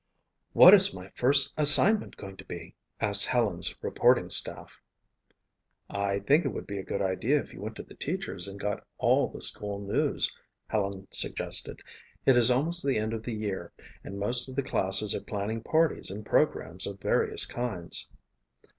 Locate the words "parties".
15.61-16.09